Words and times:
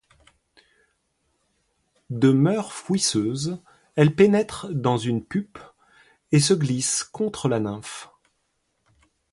De 2.09 2.31
moeurs 2.31 2.73
fouisseuse, 2.73 3.61
elle 3.95 4.15
pénètre 4.15 4.67
dans 4.73 4.97
une 4.97 5.23
pupe 5.23 5.59
et 6.31 6.39
se 6.39 6.55
glisse 6.55 7.03
contre 7.03 7.47
la 7.47 7.59
nymphe. 7.59 8.09